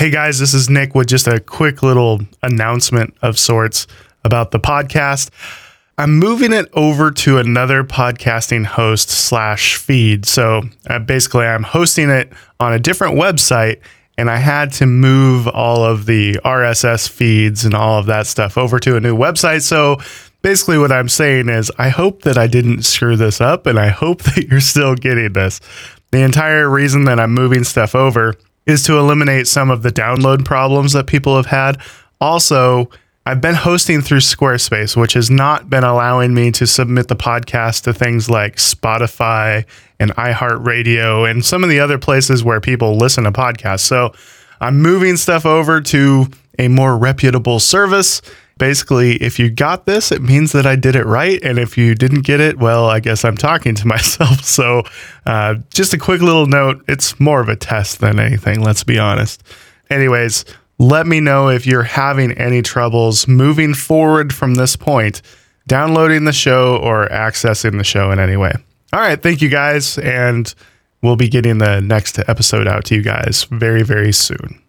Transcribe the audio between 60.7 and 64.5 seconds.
let me know if you're having any troubles moving forward